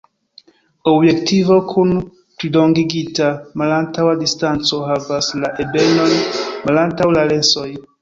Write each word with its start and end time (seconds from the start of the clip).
Objektivo 0.91 1.57
kun 1.73 1.91
plilongigita 2.05 3.29
malantaŭa 3.63 4.17
distanco 4.25 4.83
havas 4.91 5.33
la 5.45 5.55
ebenon 5.69 6.21
malantaŭ 6.69 7.17
la 7.19 7.33
lensoj. 7.35 7.73